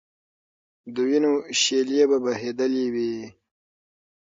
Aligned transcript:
د 0.93 0.95
وینو 1.07 1.33
شېلې 1.61 2.03
به 2.09 2.17
بهېدلې 2.25 2.85
وي. 2.93 3.15